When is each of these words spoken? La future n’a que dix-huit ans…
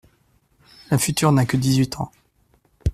La 0.89 0.97
future 0.97 1.31
n’a 1.31 1.45
que 1.45 1.57
dix-huit 1.57 1.95
ans… 1.99 2.11